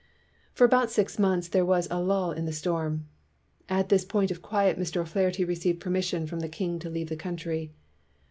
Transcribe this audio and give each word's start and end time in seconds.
For 0.55 0.65
about 0.65 0.89
six 0.89 1.19
months 1.19 1.47
there 1.47 1.63
was 1.63 1.87
a 1.91 2.01
lull 2.01 2.31
in 2.31 2.45
the 2.45 2.51
storm. 2.51 3.07
At 3.69 3.89
this 3.89 4.03
time 4.03 4.23
of 4.31 4.41
quiet 4.41 4.75
Mr. 4.79 4.99
O 5.01 5.05
'Flaherty 5.05 5.45
received 5.45 5.79
permission 5.79 6.25
from 6.25 6.39
the 6.39 6.49
king 6.49 6.79
to 6.79 6.89
leave 6.89 7.09
the 7.09 7.15
country. 7.15 7.71